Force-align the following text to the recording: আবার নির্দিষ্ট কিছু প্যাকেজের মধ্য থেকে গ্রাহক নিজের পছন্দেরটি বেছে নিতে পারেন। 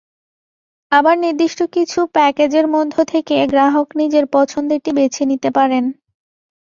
আবার 0.91 1.15
নির্দিষ্ট 1.17 1.59
কিছু 1.73 1.99
প্যাকেজের 2.15 2.65
মধ্য 2.67 2.95
থেকে 3.11 3.35
গ্রাহক 3.47 3.87
নিজের 3.95 4.25
পছন্দেরটি 4.35 4.91
বেছে 4.97 5.23
নিতে 5.31 5.49
পারেন। 5.57 5.83